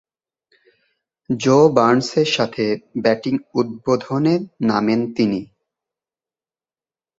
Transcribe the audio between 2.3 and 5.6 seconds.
সাথে ব্যাটিং উদ্বোধনে নামেন তিনি।